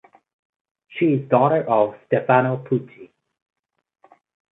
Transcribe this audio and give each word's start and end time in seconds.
She 0.87 1.05
is 1.13 1.29
daughter 1.29 1.63
of 1.69 1.93
Stefano 2.07 2.57
Pucci. 2.65 3.11